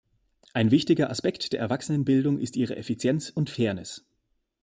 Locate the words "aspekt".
1.11-1.53